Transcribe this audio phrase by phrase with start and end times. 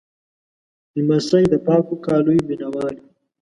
[0.95, 3.07] لمسی د پاکو کالیو مینهوال وي.